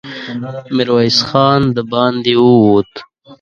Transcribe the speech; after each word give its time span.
ميرويس 0.75 1.19
خان 1.29 1.61
د 1.75 1.77
باندې 1.91 2.33
ووت. 2.43 2.91